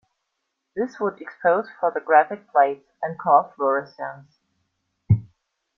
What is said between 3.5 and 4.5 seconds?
fluorescence.